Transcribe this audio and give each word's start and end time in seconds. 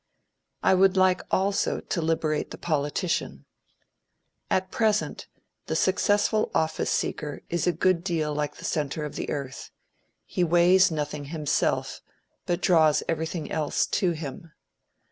I 0.63 0.73
would 0.73 0.97
like 0.97 1.21
also 1.29 1.79
to 1.79 2.01
liberate 2.01 2.49
the 2.49 2.57
politician. 2.57 3.45
At 4.49 4.71
present, 4.71 5.27
the 5.67 5.75
successful 5.75 6.49
office 6.55 6.89
seeker 6.89 7.43
is 7.51 7.67
a 7.67 7.71
good 7.71 8.03
deal 8.03 8.33
like 8.33 8.55
the 8.55 8.65
centre 8.65 9.05
of 9.05 9.13
the 9.13 9.29
earth; 9.29 9.69
he 10.25 10.43
weighs 10.43 10.89
nothing 10.89 11.25
himself, 11.25 12.01
but 12.47 12.61
draws 12.61 13.03
everything 13.07 13.51
else 13.51 13.85
to 14.01 14.13
him. 14.13 14.51